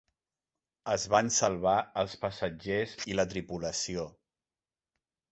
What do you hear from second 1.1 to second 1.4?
van